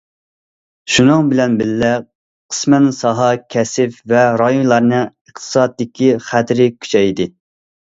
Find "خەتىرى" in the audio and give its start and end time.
6.33-6.71